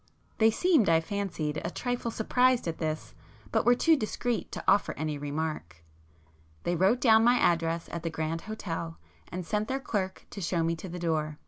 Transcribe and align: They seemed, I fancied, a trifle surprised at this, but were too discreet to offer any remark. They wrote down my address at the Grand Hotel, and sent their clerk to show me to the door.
They 0.39 0.49
seemed, 0.49 0.89
I 0.89 0.99
fancied, 0.99 1.61
a 1.63 1.69
trifle 1.69 2.09
surprised 2.09 2.67
at 2.67 2.79
this, 2.79 3.13
but 3.51 3.65
were 3.67 3.75
too 3.75 3.95
discreet 3.95 4.51
to 4.51 4.63
offer 4.67 4.95
any 4.97 5.15
remark. 5.19 5.83
They 6.63 6.75
wrote 6.75 6.99
down 7.01 7.23
my 7.23 7.35
address 7.37 7.87
at 7.91 8.01
the 8.01 8.09
Grand 8.09 8.41
Hotel, 8.49 8.97
and 9.31 9.45
sent 9.45 9.67
their 9.67 9.79
clerk 9.79 10.25
to 10.31 10.41
show 10.41 10.63
me 10.63 10.75
to 10.77 10.89
the 10.89 10.97
door. 10.97 11.37